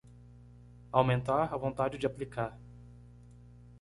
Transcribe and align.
Aumentar 0.91 1.53
a 1.53 1.57
vontade 1.57 1.95
de 1.99 2.07
aplicar 2.07 2.59